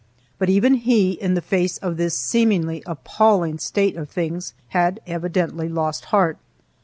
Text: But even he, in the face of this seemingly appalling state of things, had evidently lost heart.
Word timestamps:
But 0.39 0.49
even 0.49 0.73
he, 0.81 1.11
in 1.11 1.35
the 1.35 1.43
face 1.43 1.77
of 1.77 1.95
this 1.95 2.17
seemingly 2.17 2.81
appalling 2.87 3.59
state 3.59 3.95
of 3.95 4.09
things, 4.09 4.55
had 4.69 4.99
evidently 5.05 5.69
lost 5.69 6.05
heart. 6.05 6.39